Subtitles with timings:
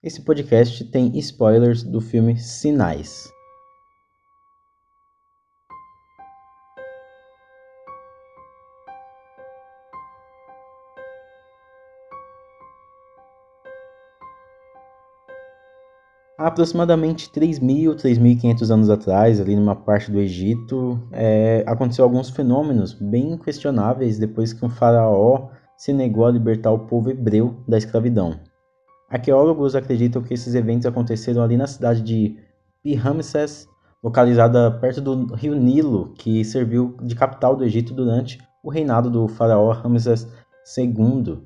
[0.00, 3.28] Esse podcast tem spoilers do filme Sinais.
[16.38, 22.94] Há aproximadamente 3.000, 3.500 anos atrás, ali numa parte do Egito, é, aconteceu alguns fenômenos
[22.94, 28.47] bem questionáveis depois que um faraó se negou a libertar o povo hebreu da escravidão.
[29.08, 32.36] Arqueólogos acreditam que esses eventos aconteceram ali na cidade de
[32.82, 33.66] Pi-Ramsés,
[34.02, 39.26] localizada perto do rio Nilo, que serviu de capital do Egito durante o reinado do
[39.26, 40.28] faraó Ramsés
[40.76, 41.38] II.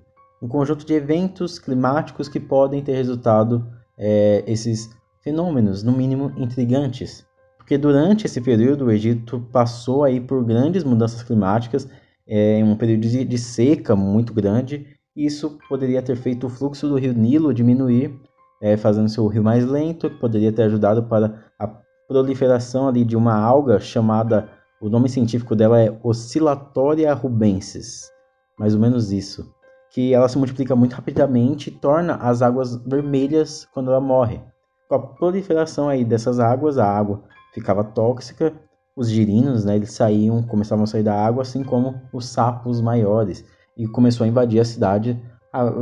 [0.42, 3.64] Um conjunto de eventos climáticos que podem ter resultado
[3.96, 7.24] é, esses fenômenos, no mínimo intrigantes.
[7.56, 11.88] Porque durante esse período o Egito passou aí por grandes mudanças climáticas,
[12.26, 16.96] é, um período de, de seca muito grande, isso poderia ter feito o fluxo do
[16.96, 18.18] rio Nilo diminuir,
[18.60, 21.68] é, fazendo seu rio mais lento, que poderia ter ajudado para a
[22.08, 24.48] proliferação ali de uma alga chamada,
[24.80, 28.10] o nome científico dela é Oscillatória rubensis,
[28.58, 29.52] mais ou menos isso,
[29.90, 34.40] que ela se multiplica muito rapidamente e torna as águas vermelhas quando ela morre.
[34.88, 37.22] Com a proliferação aí dessas águas, a água
[37.52, 38.52] ficava tóxica,
[38.96, 43.44] os girinos, né, eles saíam, começavam a sair da água, assim como os sapos maiores
[43.76, 45.20] e começou a invadir a cidade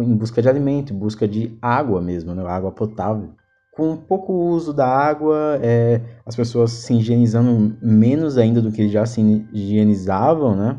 [0.02, 2.44] em busca de alimento, em busca de água mesmo, né?
[2.46, 3.30] água potável.
[3.72, 9.06] Com pouco uso da água, é, as pessoas se higienizando menos ainda do que já
[9.06, 9.20] se
[9.52, 10.78] higienizavam, né?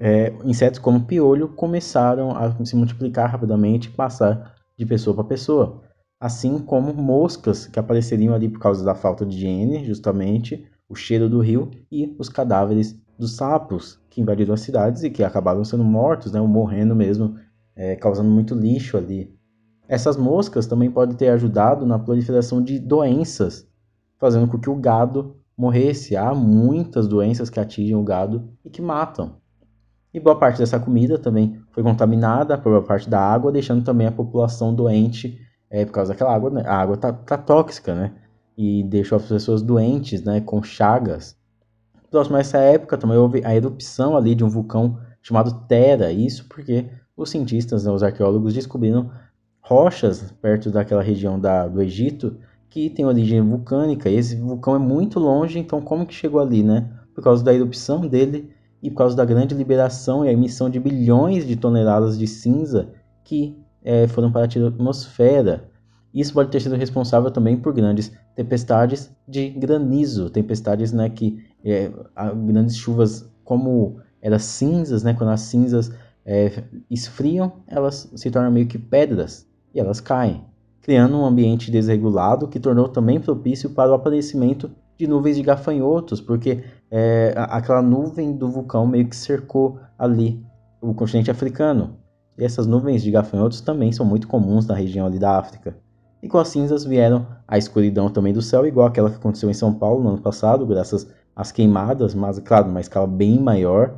[0.00, 5.82] É, insetos como piolho começaram a se multiplicar rapidamente e passar de pessoa para pessoa.
[6.20, 11.28] Assim como moscas que apareceriam ali por causa da falta de higiene, justamente, o cheiro
[11.28, 15.82] do rio e os cadáveres dos sapos que invadiram as cidades e que acabaram sendo
[15.82, 17.36] mortos, né, ou morrendo mesmo,
[17.74, 19.34] é, causando muito lixo ali.
[19.88, 23.66] Essas moscas também podem ter ajudado na proliferação de doenças,
[24.18, 26.16] fazendo com que o gado morresse.
[26.16, 29.36] Há muitas doenças que atingem o gado e que matam.
[30.12, 34.12] E boa parte dessa comida também foi contaminada boa parte da água, deixando também a
[34.12, 36.50] população doente é, por causa daquela água.
[36.50, 36.62] Né?
[36.64, 38.14] A água tá, tá tóxica, né?
[38.56, 40.40] E deixou as pessoas doentes, né?
[40.40, 41.36] Com chagas.
[42.14, 46.46] Próximo a essa época também houve a erupção ali de um vulcão chamado Terra, isso
[46.48, 46.86] porque
[47.16, 49.10] os cientistas, né, os arqueólogos descobriram
[49.60, 52.36] rochas perto daquela região da, do Egito
[52.70, 56.62] que tem origem vulcânica, e esse vulcão é muito longe, então como que chegou ali,
[56.62, 56.88] né?
[57.12, 58.48] Por causa da erupção dele
[58.80, 62.90] e por causa da grande liberação e a emissão de bilhões de toneladas de cinza
[63.24, 65.68] que é, foram para a atmosfera.
[66.14, 71.90] Isso pode ter sido responsável também por grandes tempestades de granizo, tempestades né, que é,
[72.46, 75.92] grandes chuvas, como eram cinzas, né, quando as cinzas
[76.24, 80.44] é, esfriam, elas se tornam meio que pedras e elas caem,
[80.80, 86.20] criando um ambiente desregulado que tornou também propício para o aparecimento de nuvens de gafanhotos,
[86.20, 90.44] porque é, aquela nuvem do vulcão meio que cercou ali
[90.80, 91.96] o continente africano.
[92.38, 95.76] E essas nuvens de gafanhotos também são muito comuns na região ali da África.
[96.22, 99.54] E com as cinzas vieram a escuridão também do céu, igual aquela que aconteceu em
[99.54, 103.94] São Paulo no ano passado, graças às queimadas, mas claro, numa escala bem maior.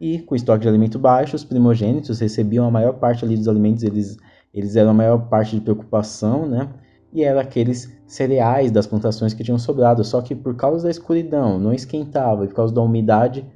[0.00, 3.82] E com estoque de alimento baixo, os primogênitos recebiam a maior parte ali dos alimentos,
[3.82, 4.18] eles,
[4.52, 6.68] eles eram a maior parte de preocupação, né?
[7.12, 11.58] E eram aqueles cereais das plantações que tinham sobrado, só que por causa da escuridão,
[11.58, 13.46] não esquentava, e por causa da umidade,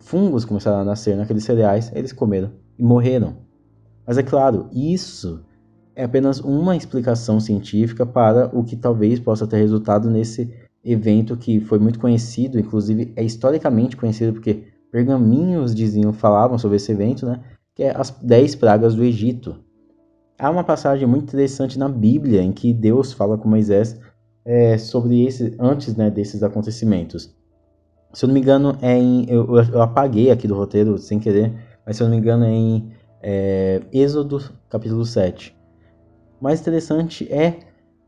[0.00, 3.36] fungos começaram a nascer naqueles cereais, eles comeram e morreram.
[4.04, 5.44] Mas é claro, isso
[5.94, 10.52] é apenas uma explicação científica para o que talvez possa ter resultado nesse
[10.84, 16.92] evento que foi muito conhecido, inclusive é historicamente conhecido porque pergaminhos diziam, falavam sobre esse
[16.92, 17.40] evento, né?
[17.74, 19.56] Que é as dez pragas do Egito.
[20.38, 23.98] Há uma passagem muito interessante na Bíblia em que Deus fala com Moisés
[24.44, 27.34] é, sobre esse antes né, desses acontecimentos.
[28.12, 29.26] Se eu não me engano, é em.
[29.28, 31.52] Eu, eu, apaguei aqui do roteiro sem querer,
[31.84, 35.54] mas se eu não me engano, é em é, Êxodo capítulo 7
[36.44, 37.58] mais interessante é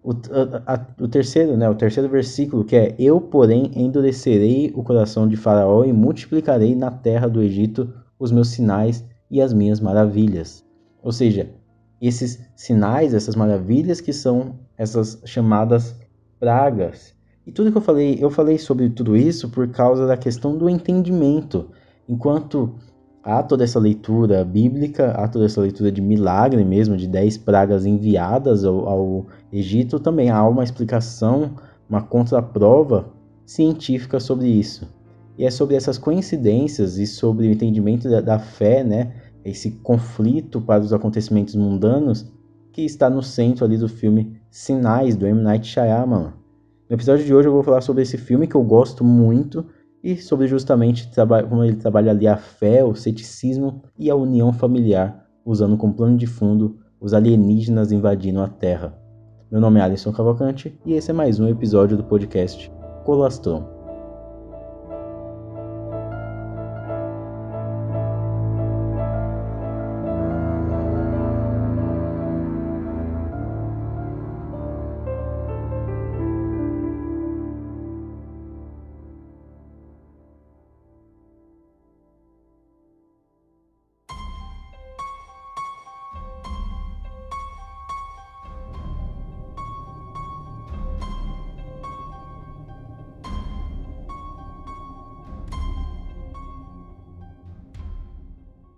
[0.06, 4.84] o, a, a, o terceiro, né, o terceiro versículo, que é: Eu, porém, endurecerei o
[4.84, 9.80] coração de Faraó e multiplicarei na terra do Egito os meus sinais e as minhas
[9.80, 10.64] maravilhas.
[11.02, 11.50] Ou seja,
[12.00, 15.96] esses sinais, essas maravilhas que são essas chamadas
[16.38, 17.12] pragas.
[17.44, 20.70] E tudo que eu falei, eu falei sobre tudo isso por causa da questão do
[20.70, 21.70] entendimento.
[22.08, 22.76] Enquanto
[23.26, 27.84] há toda essa leitura bíblica, há toda essa leitura de milagre mesmo, de dez pragas
[27.84, 31.56] enviadas ao, ao Egito, também há uma explicação,
[31.90, 33.08] uma contraprova
[33.44, 34.88] científica sobre isso.
[35.36, 39.12] E é sobre essas coincidências e sobre o entendimento da, da fé, né,
[39.44, 42.32] esse conflito para os acontecimentos mundanos,
[42.72, 45.42] que está no centro ali do filme Sinais, do M.
[45.42, 46.32] Night Shyamalan.
[46.88, 49.66] No episódio de hoje eu vou falar sobre esse filme que eu gosto muito
[50.06, 51.10] e sobre justamente
[51.48, 56.16] como ele trabalha ali a fé, o ceticismo e a união familiar, usando como plano
[56.16, 58.96] de fundo os alienígenas invadindo a Terra.
[59.50, 62.70] Meu nome é Alisson Cavalcante e esse é mais um episódio do podcast
[63.04, 63.75] Colastron.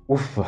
[0.09, 0.47] Ufa!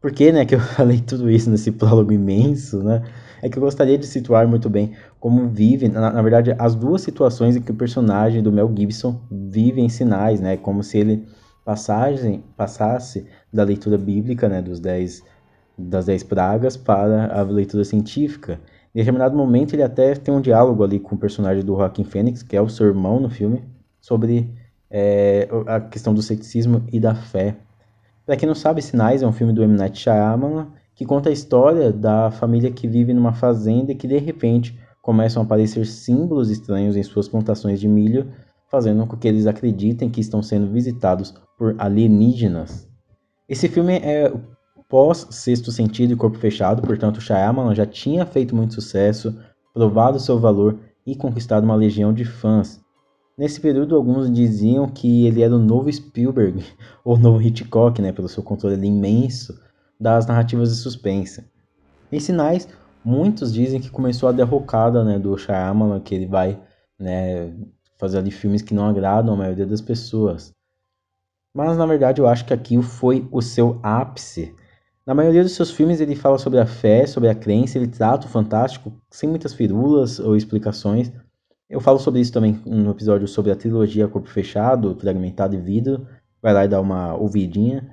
[0.00, 3.02] Por que, né, que eu falei tudo isso nesse prólogo imenso, né?
[3.40, 7.02] É que eu gostaria de situar muito bem como vive, na, na verdade, as duas
[7.02, 10.56] situações em que o personagem do Mel Gibson vive em sinais, né?
[10.56, 11.24] Como se ele
[11.64, 15.22] passagem, passasse da leitura bíblica, né, dos dez,
[15.76, 18.60] das dez pragas para a leitura científica.
[18.94, 22.42] Em determinado momento ele até tem um diálogo ali com o personagem do Joaquin Phoenix,
[22.42, 23.64] que é o seu irmão no filme,
[24.00, 24.48] sobre
[24.90, 27.56] é, a questão do ceticismo e da fé.
[28.26, 29.76] Para quem não sabe, Sinais é um filme do M.
[29.76, 34.18] Night Shyamalan que conta a história da família que vive numa fazenda e que de
[34.18, 38.32] repente começam a aparecer símbolos estranhos em suas plantações de milho,
[38.68, 42.88] fazendo com que eles acreditem que estão sendo visitados por alienígenas.
[43.48, 44.32] Esse filme é
[44.88, 49.38] pós Sexto Sentido e Corpo Fechado, portanto Shyamalan já tinha feito muito sucesso,
[49.72, 52.80] provado seu valor e conquistado uma legião de fãs.
[53.38, 56.64] Nesse período, alguns diziam que ele era o novo Spielberg,
[57.04, 59.60] ou novo Hitchcock, né, pelo seu controle imenso
[60.00, 61.44] das narrativas de suspense.
[62.10, 62.66] Em Sinais,
[63.04, 66.58] muitos dizem que começou a derrocada né, do Shyamalan, que ele vai
[66.98, 67.52] né,
[67.98, 70.54] fazer ali filmes que não agradam a maioria das pessoas.
[71.54, 74.54] Mas, na verdade, eu acho que aqui foi o seu ápice.
[75.06, 78.26] Na maioria dos seus filmes, ele fala sobre a fé, sobre a crença, ele trata
[78.26, 81.12] o fantástico sem muitas firulas ou explicações,
[81.68, 86.06] eu falo sobre isso também no episódio sobre a trilogia Corpo Fechado, Fragmentado e Vidro.
[86.40, 87.88] Vai lá e dá uma ouvidinha.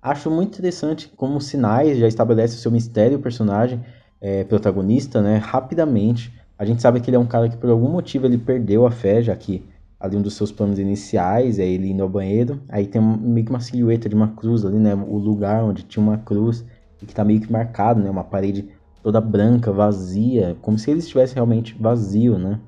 [0.00, 3.80] Acho muito interessante como Sinais já estabelece o seu mistério, o personagem
[4.20, 6.32] é, protagonista, né, rapidamente.
[6.58, 8.90] A gente sabe que ele é um cara que por algum motivo ele perdeu a
[8.90, 9.64] fé, já que
[10.00, 12.60] ali um dos seus planos iniciais é ele indo ao banheiro.
[12.68, 16.02] Aí tem meio que uma silhueta de uma cruz ali, né, o lugar onde tinha
[16.02, 16.64] uma cruz
[17.00, 18.68] e que tá meio que marcado, né, uma parede
[19.00, 22.58] toda branca, vazia, como se ele estivesse realmente vazio, né.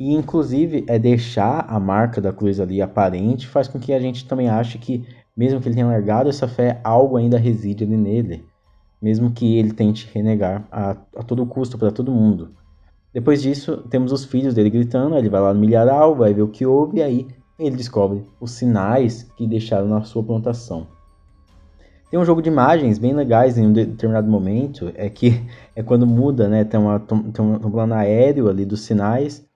[0.00, 4.26] E inclusive é deixar a marca da cruz ali aparente faz com que a gente
[4.26, 5.06] também ache que,
[5.36, 8.42] mesmo que ele tenha largado essa fé, algo ainda reside ali nele.
[9.00, 12.52] Mesmo que ele tente renegar a, a todo custo para todo mundo.
[13.12, 16.48] Depois disso, temos os filhos dele gritando, ele vai lá no milharal, vai ver o
[16.48, 20.86] que houve, e aí ele descobre os sinais que deixaram na sua plantação.
[22.10, 25.42] Tem um jogo de imagens bem legais em um determinado momento, é que
[25.76, 26.64] é quando muda, né?
[26.64, 29.49] Tem, uma, tem um, um plano aéreo ali dos sinais,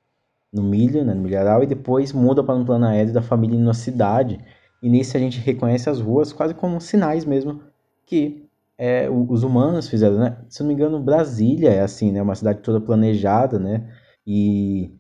[0.55, 3.75] no milho, né, no milharal, e depois muda para um plano aéreo da família na
[3.75, 4.39] cidade.
[4.81, 7.61] E nisso a gente reconhece as ruas quase como sinais mesmo
[8.07, 8.45] que
[8.77, 10.37] é, os humanos fizeram, né?
[10.49, 12.21] Se não me engano, Brasília é assim, né?
[12.23, 13.89] Uma cidade toda planejada, né?
[14.27, 14.91] E,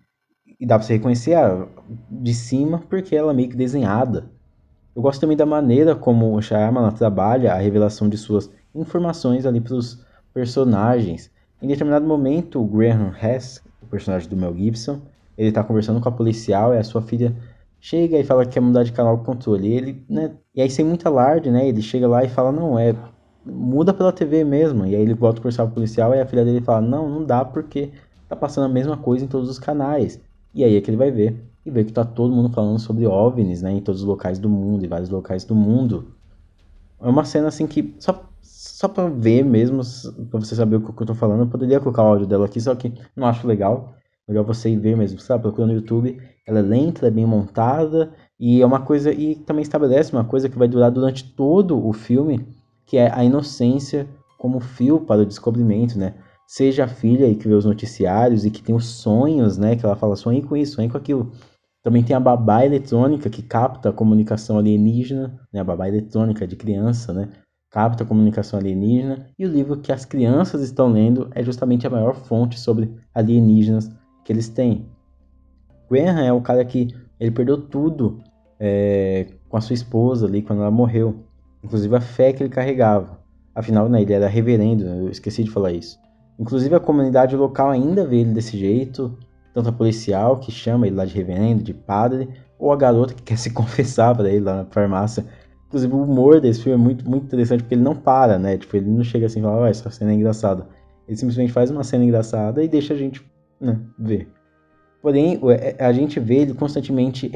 [0.58, 1.66] e dá para você reconhecer a,
[2.10, 4.30] de cima porque ela é meio que desenhada.
[4.94, 9.60] Eu gosto também da maneira como o Shyamalan trabalha a revelação de suas informações ali
[9.60, 11.30] para os personagens.
[11.60, 15.02] Em determinado momento, o Graham Hess, o personagem do Mel Gibson,
[15.36, 17.34] ele tá conversando com a policial e a sua filha
[17.80, 19.68] chega e fala que quer mudar de canal de controle.
[19.68, 22.78] E ele, né, e aí sem muita alarde, né, ele chega lá e fala, não,
[22.78, 22.94] é,
[23.44, 24.86] muda pela TV mesmo.
[24.86, 27.08] E aí ele volta a conversar com o policial e a filha dele fala, não,
[27.08, 27.90] não dá porque
[28.28, 30.20] tá passando a mesma coisa em todos os canais.
[30.54, 31.36] E aí é que ele vai ver
[31.66, 34.48] e vê que tá todo mundo falando sobre OVNIs, né, em todos os locais do
[34.48, 36.14] mundo, em vários locais do mundo.
[37.00, 39.82] É uma cena assim que só só para ver mesmo,
[40.30, 42.60] para você saber o que eu tô falando, eu poderia colocar o áudio dela aqui,
[42.60, 43.94] só que não acho legal.
[44.26, 45.42] Melhor você ver mesmo, sabe?
[45.42, 46.18] Procura no YouTube.
[46.46, 50.48] Ela é lenta, é bem montada e é uma coisa e também estabelece uma coisa
[50.48, 52.46] que vai durar durante todo o filme,
[52.86, 56.14] que é a inocência como fio para o descobrimento, né?
[56.46, 59.76] Seja a filha aí que vê os noticiários e que tem os sonhos, né?
[59.76, 61.32] Que ela fala, sonhe com isso, sonhe com aquilo.
[61.82, 65.60] Também tem a babá eletrônica que capta a comunicação alienígena, né?
[65.60, 67.28] A babá eletrônica de criança, né?
[67.70, 69.26] Capta a comunicação alienígena.
[69.38, 73.90] E o livro que as crianças estão lendo é justamente a maior fonte sobre alienígenas
[74.24, 74.86] que eles têm.
[75.90, 76.88] Graham é o cara que
[77.20, 78.20] ele perdeu tudo
[78.58, 81.16] é, com a sua esposa ali quando ela morreu,
[81.62, 83.18] inclusive a fé que ele carregava.
[83.54, 85.98] Afinal, né, ele era reverendo, eu esqueci de falar isso.
[86.38, 89.16] Inclusive a comunidade local ainda vê ele desse jeito,
[89.52, 92.28] tanto a policial que chama ele lá de reverendo, de padre,
[92.58, 95.24] ou a garota que quer se confessar para ele lá na farmácia.
[95.68, 98.56] Inclusive o humor desse filme é muito, muito interessante porque ele não para, né?
[98.56, 100.66] Tipo, ele não chega assim e fala, oh, essa cena é engraçada.
[101.06, 103.24] Ele simplesmente faz uma cena engraçada e deixa a gente
[103.98, 104.28] ver.
[105.04, 107.30] Porém, é, a gente vê ele constantemente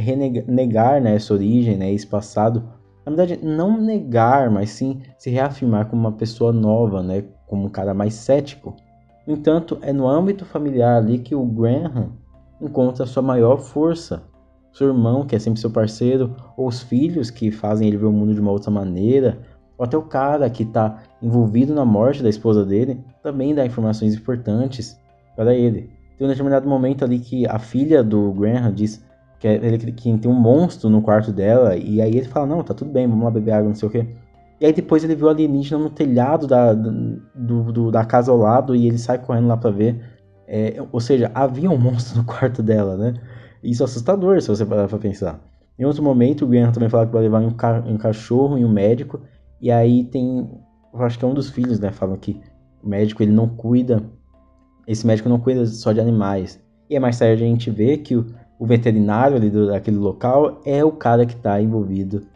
[0.47, 2.65] negar né, essa origem, né, esse passado.
[3.05, 7.69] Na verdade, não negar, mas sim se reafirmar como uma pessoa nova, né, como um
[7.69, 8.75] cara mais cético.
[9.27, 12.13] No entanto, é no âmbito familiar ali que o Graham
[12.59, 14.23] encontra sua maior força.
[14.73, 18.13] Seu irmão, que é sempre seu parceiro, ou os filhos que fazem ele ver o
[18.13, 19.41] mundo de uma outra maneira,
[19.77, 24.15] ou até o cara que está envolvido na morte da esposa dele, também dá informações
[24.15, 24.99] importantes
[25.37, 25.98] para ele.
[26.19, 29.03] Tem um determinado momento ali que a filha do Graham diz
[29.39, 32.63] que, é ele, que tem um monstro no quarto dela, e aí ele fala, não,
[32.65, 34.07] tá tudo bem, vamos lá beber água, não sei o quê.
[34.61, 38.75] E aí depois ele viu alienígena no telhado da, do, do, da casa ao lado
[38.75, 40.01] e ele sai correndo lá pra ver.
[40.49, 43.15] É, ou seja, havia um monstro no quarto dela, né?
[43.63, 45.41] Isso é assustador se você parar pra pensar.
[45.79, 48.65] Em outro momento, o Graham também fala que vai levar um, ca um cachorro e
[48.65, 49.21] um médico.
[49.61, 50.51] E aí tem.
[50.93, 51.93] Eu acho que é um dos filhos, né?
[51.93, 52.41] Falam que
[52.83, 54.03] o médico ele não cuida
[54.89, 56.59] esse médico não cuida só de animais.
[56.89, 58.27] E é mais tarde a gente vê que o,
[58.59, 62.27] o veterinário ali do, daquele local é o cara que está envolvido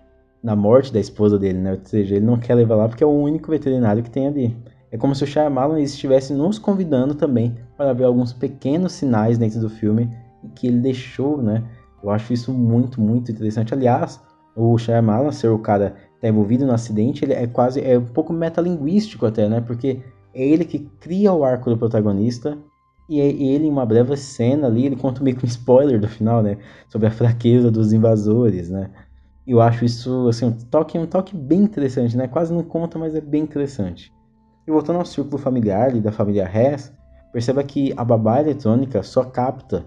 [0.43, 1.73] na morte da esposa dele, né?
[1.73, 4.55] Ou seja, ele não quer levar lá porque é o único veterinário que tem ali.
[4.91, 9.59] É como se o Shyamalan estivesse nos convidando também para ver alguns pequenos sinais dentro
[9.59, 10.11] do filme
[10.55, 11.65] que ele deixou, né?
[12.03, 13.73] Eu acho isso muito, muito interessante.
[13.73, 14.21] Aliás,
[14.55, 18.05] o Shyamalan ser o cara que está envolvido no acidente, ele é quase é um
[18.05, 19.63] pouco metalinguístico até, né?
[19.63, 20.01] Porque
[20.35, 22.59] é ele que cria o arco do protagonista.
[23.09, 26.09] E é ele, em uma breve cena ali, ele conta meio que um spoiler do
[26.09, 26.59] final, né?
[26.89, 28.91] Sobre a fraqueza dos invasores, né?
[29.47, 32.29] E eu acho isso, assim, um toque, um toque bem interessante, né?
[32.29, 34.13] Quase não conta, mas é bem interessante.
[34.67, 36.93] E voltando ao círculo familiar ali da família Hess,
[37.33, 39.85] perceba que a babá eletrônica só capta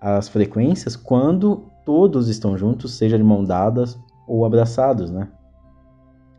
[0.00, 5.28] as frequências quando todos estão juntos, seja de mão dadas ou abraçados, né?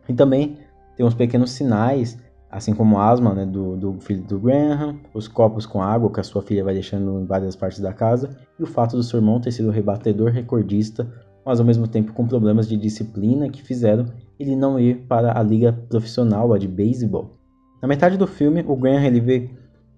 [0.08, 0.58] E também
[0.96, 2.18] tem uns pequenos sinais
[2.52, 6.20] assim como a asma né, do, do, filho do Graham, os copos com água que
[6.20, 9.20] a sua filha vai deixando em várias partes da casa, e o fato do seu
[9.20, 11.08] irmão ter sido rebatedor recordista,
[11.46, 14.06] mas ao mesmo tempo com problemas de disciplina que fizeram
[14.40, 17.38] ele não ir para a liga profissional, a de beisebol.
[17.82, 19.50] Na metade do filme, o Graham ele vê,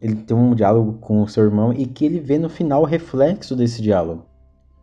[0.01, 2.85] ele tem um diálogo com o seu irmão e que ele vê no final o
[2.85, 4.25] reflexo desse diálogo.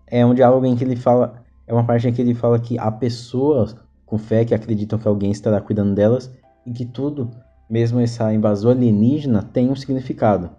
[0.06, 2.78] É um diálogo em que ele fala, é uma parte em que ele fala que
[2.78, 6.32] há pessoas com fé que acreditam que alguém estará cuidando delas
[6.64, 7.30] e que tudo
[7.68, 10.50] mesmo essa invasão alienígena tem um significado.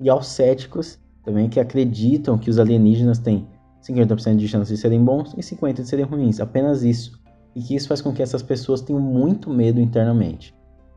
[0.00, 3.46] E aos céticos também que acreditam que os alienígenas têm
[3.82, 7.18] 50% de chance de serem bons e 50% de serem ruins, apenas isso.
[7.54, 10.54] E que isso faz com que essas pessoas tenham muito medo internamente.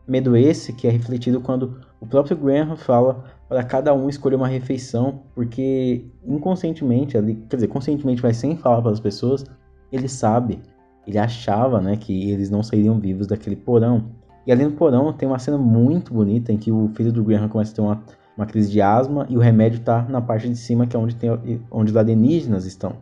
[0.08, 4.48] Medo esse que é refletido quando o próprio Graham fala para cada um escolher uma
[4.48, 7.14] refeição, porque inconscientemente,
[7.50, 9.46] quer dizer, conscientemente, mas sem falar para as pessoas,
[9.92, 10.60] ele sabe,
[11.08, 14.12] ele achava né, que eles não sairiam vivos daquele porão.
[14.46, 17.48] E ali no porão tem uma cena muito bonita em que o filho do Graham
[17.48, 18.04] começa a ter uma,
[18.38, 21.16] uma crise de asma e o remédio está na parte de cima, que é onde,
[21.16, 21.30] tem,
[21.72, 22.98] onde os alienígenas estão.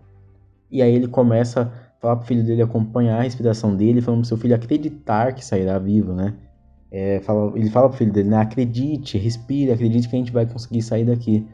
[0.69, 4.27] E aí ele começa a falar pro filho dele acompanhar a respiração dele, falando pro
[4.27, 6.33] seu filho acreditar que sairá vivo, né?
[6.91, 8.37] É, fala, ele fala pro filho dele, né?
[8.37, 11.47] Acredite, respire, acredite que a gente vai conseguir sair daqui.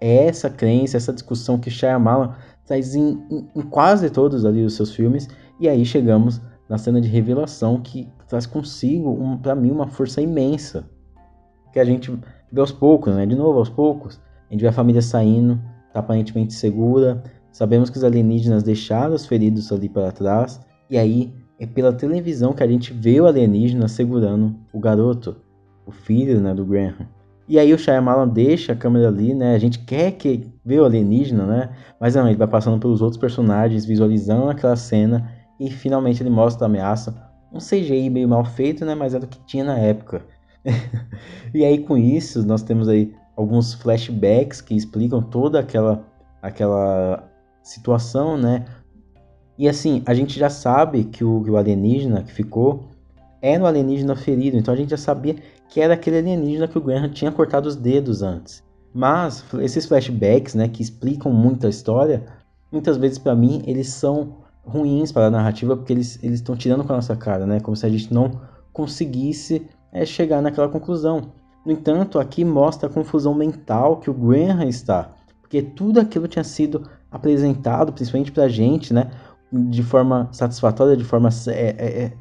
[0.00, 2.34] É essa crença, essa discussão que Shyamalan
[2.66, 5.28] traz em, em, em quase todos ali os seus filmes.
[5.60, 6.40] E aí chegamos
[6.70, 10.88] na cena de revelação que traz consigo, um, para mim, uma força imensa.
[11.72, 12.16] Que a gente
[12.50, 13.26] vê aos poucos, né?
[13.26, 14.20] De novo, aos poucos.
[14.48, 15.60] A gente vê a família saindo,
[15.92, 17.24] tá aparentemente segura.
[17.50, 20.60] Sabemos que os alienígenas deixaram os feridos ali para trás.
[20.88, 25.38] E aí é pela televisão que a gente vê o alienígena segurando o garoto,
[25.84, 27.08] o filho né, do Graham.
[27.48, 29.56] E aí o Shyamalan deixa a câmera ali, né?
[29.56, 31.70] A gente quer que vê o alienígena, né?
[32.00, 36.64] Mas não, ele vai passando pelos outros personagens, visualizando aquela cena e finalmente ele mostra
[36.64, 38.94] a ameaça um CGI meio mal feito, né?
[38.94, 40.22] Mas era o que tinha na época.
[41.52, 46.06] e aí com isso nós temos aí alguns flashbacks que explicam toda aquela
[46.42, 47.28] aquela
[47.62, 48.64] situação, né?
[49.58, 52.88] E assim, a gente já sabe que o, que o alienígena que ficou
[53.42, 55.36] era o alienígena ferido, então a gente já sabia
[55.68, 58.62] que era aquele alienígena que o Graham tinha cortado os dedos antes.
[58.92, 62.24] Mas esses flashbacks, né, que explicam muito a história,
[62.72, 66.92] muitas vezes para mim eles são ruins para a narrativa porque eles estão tirando com
[66.92, 67.60] a nossa cara, né?
[67.60, 68.40] Como se a gente não
[68.72, 71.32] conseguisse é, chegar naquela conclusão.
[71.64, 76.44] No entanto, aqui mostra a confusão mental que o Graham está, porque tudo aquilo tinha
[76.44, 79.10] sido apresentado, principalmente para a gente, né?
[79.52, 82.12] De forma satisfatória, de forma é, é, é,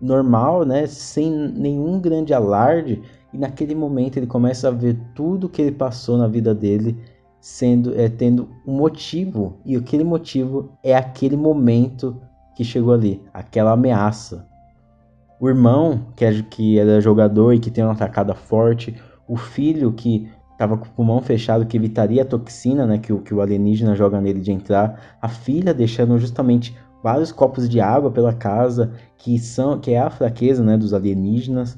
[0.00, 3.00] normal, né, sem nenhum grande alarde,
[3.32, 6.96] e naquele momento ele começa a ver tudo que ele passou na vida dele
[7.44, 12.18] sendo é, tendo um motivo, e aquele motivo é aquele momento
[12.56, 14.48] que chegou ali, aquela ameaça.
[15.38, 18.96] O irmão, que, é, que era jogador e que tem uma atacada forte,
[19.28, 23.20] o filho que estava com o pulmão fechado, que evitaria a toxina né, que, o,
[23.20, 28.10] que o alienígena joga nele de entrar, a filha deixando justamente vários copos de água
[28.10, 31.76] pela casa, que são que é a fraqueza né, dos alienígenas.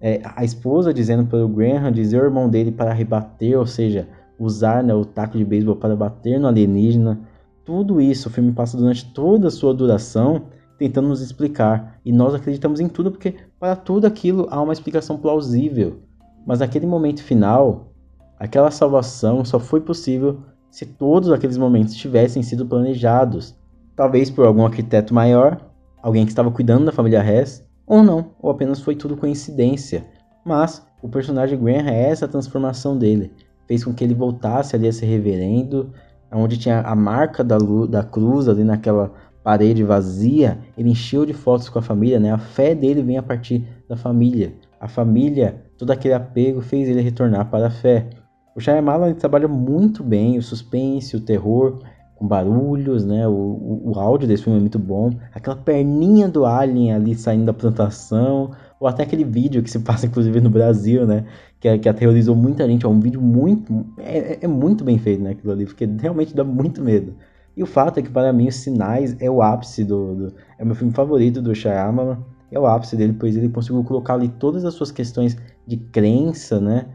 [0.00, 4.08] É, a esposa dizendo para o Graham dizer ao irmão dele para rebater, ou seja,
[4.44, 7.20] usar né, o taco de beisebol para bater no alienígena.
[7.64, 10.42] Tudo isso o filme passa durante toda a sua duração
[10.78, 11.98] tentando nos explicar.
[12.04, 16.00] E nós acreditamos em tudo porque para tudo aquilo há uma explicação plausível.
[16.46, 17.92] Mas naquele momento final,
[18.38, 23.54] aquela salvação só foi possível se todos aqueles momentos tivessem sido planejados.
[23.96, 25.60] Talvez por algum arquiteto maior,
[26.02, 30.04] alguém que estava cuidando da família Hess, ou não, ou apenas foi tudo coincidência.
[30.44, 33.30] Mas o personagem Graham é essa transformação dele.
[33.66, 35.90] Fez com que ele voltasse ali a ser reverendo,
[36.32, 39.12] onde tinha a marca da, da cruz ali naquela
[39.44, 42.32] parede vazia, ele encheu de fotos com a família, né?
[42.32, 44.54] A fé dele vem a partir da família.
[44.80, 48.08] A família, todo aquele apego fez ele retornar para a fé.
[48.56, 51.80] O Shyamalan trabalha muito bem o suspense, o terror,
[52.16, 53.28] com barulhos, né?
[53.28, 55.10] O, o, o, áudio desse filme é muito bom.
[55.34, 60.06] Aquela perninha do alien ali saindo da plantação, ou até aquele vídeo que se passa
[60.06, 61.24] inclusive no Brasil, né?
[61.60, 62.84] Que, que aterrorizou muita gente.
[62.84, 63.86] É um vídeo muito.
[63.98, 65.30] É, é muito bem feito, né?
[65.30, 67.14] Aquilo ali, porque realmente dá muito medo.
[67.56, 70.62] E o fato é que para mim os Sinais é o ápice do, do é
[70.62, 72.18] o meu filme favorito do Shyamalan,
[72.50, 76.60] é o ápice dele, pois ele conseguiu colocar ali todas as suas questões de crença,
[76.60, 76.86] né?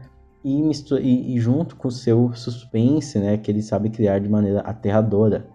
[0.44, 3.36] E, mistura, e, e junto com o seu suspense, né?
[3.36, 5.46] Que ele sabe criar de maneira aterradora.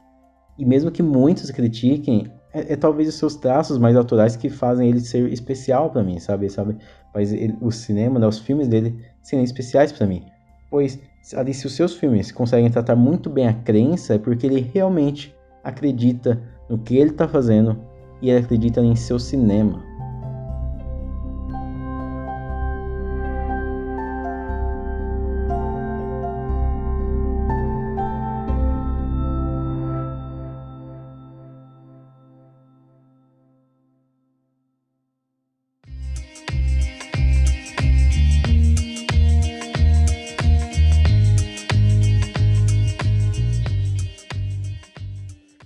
[0.58, 4.90] E mesmo que muitos critiquem, é, é, talvez os seus traços mais autorais que fazem
[4.90, 6.50] ele ser especial para mim, sabe?
[6.50, 6.78] sabe?
[7.14, 10.24] Faz ele, o cinema, né, os filmes dele serem especiais para mim.
[10.70, 11.00] Pois
[11.36, 15.36] ali, se os seus filmes conseguem tratar muito bem a crença, é porque ele realmente
[15.64, 17.78] acredita no que ele está fazendo
[18.22, 19.84] e ele acredita em seu cinema.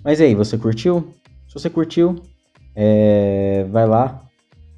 [0.10, 1.14] Mas aí, você curtiu?
[1.48, 2.16] Se você curtiu,
[2.76, 4.24] é, vai lá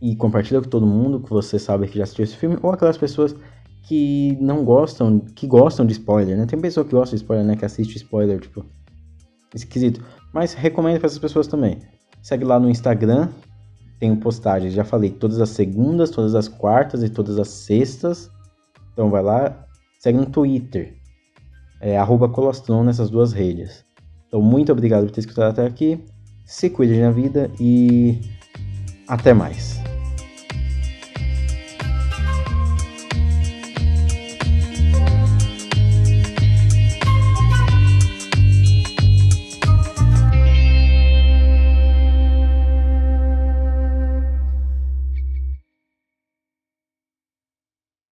[0.01, 2.97] e compartilha com todo mundo que você sabe que já assistiu esse filme, ou aquelas
[2.97, 3.33] pessoas
[3.87, 6.45] que não gostam, que gostam de spoiler, né?
[6.45, 7.55] Tem pessoa que gosta de spoiler, né?
[7.55, 8.65] Que assiste spoiler, tipo,
[9.55, 10.03] esquisito.
[10.33, 11.79] Mas recomendo para essas pessoas também.
[12.21, 13.29] Segue lá no Instagram,
[14.01, 18.29] tenho postagens, já falei, todas as segundas, todas as quartas e todas as sextas.
[18.91, 19.65] Então vai lá,
[19.97, 20.93] segue no Twitter,
[21.79, 22.29] é arroba
[22.83, 23.89] nessas duas redes.
[24.31, 25.99] Então, muito obrigado por ter escutado até aqui.
[26.45, 28.21] Se cuide na vida e
[29.05, 29.90] até mais.